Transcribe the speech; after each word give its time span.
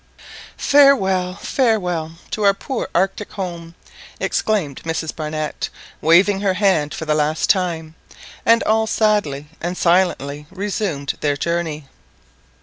"Farewell, 0.57 1.35
farewell, 1.35 2.13
to 2.31 2.41
our 2.41 2.55
poor 2.55 2.89
Arctic 2.95 3.33
home!" 3.33 3.75
exclaimed 4.19 4.81
Mrs. 4.83 5.15
Barnett, 5.15 5.69
waving 6.01 6.41
her 6.41 6.55
hand 6.55 6.95
for 6.95 7.05
the 7.05 7.13
last 7.13 7.51
time; 7.51 7.93
and 8.43 8.63
all 8.63 8.87
sadly 8.87 9.47
and 9.61 9.77
silently 9.77 10.47
resumed 10.49 11.17
their 11.19 11.37
journey. 11.37 11.87